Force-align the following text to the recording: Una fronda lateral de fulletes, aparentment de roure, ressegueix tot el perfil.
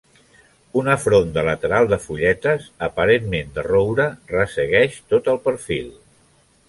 Una 0.79 0.95
fronda 1.01 1.43
lateral 1.47 1.91
de 1.91 1.99
fulletes, 2.07 2.65
aparentment 2.87 3.53
de 3.59 3.67
roure, 3.69 4.09
ressegueix 4.35 4.97
tot 5.13 5.31
el 5.35 5.39
perfil. 5.49 5.93